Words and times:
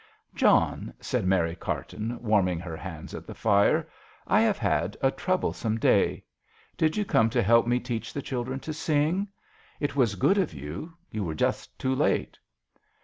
"John," 0.33 0.95
said 0.99 1.27
Mary 1.27 1.55
Carton, 1.55 2.17
warming 2.23 2.59
her 2.59 2.75
hands 2.75 3.13
at 3.13 3.27
the 3.27 3.35
fire," 3.35 3.87
I 4.27 4.41
have 4.41 4.57
had 4.57 4.97
a 4.99 5.11
troublesome 5.11 5.77
day. 5.77 6.23
Did 6.75 6.97
you 6.97 7.05
come 7.05 7.29
to 7.29 7.43
help 7.43 7.67
me 7.67 7.79
teach 7.79 8.11
the 8.11 8.23
children 8.23 8.59
to 8.61 8.73
sing? 8.73 9.27
It 9.79 9.95
was 9.95 10.15
good 10.15 10.39
of 10.39 10.55
you: 10.55 10.95
you 11.11 11.23
were 11.23 11.35
just 11.35 11.77
too 11.77 11.93
late." 11.93 12.39